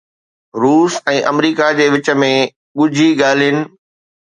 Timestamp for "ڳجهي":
2.83-3.09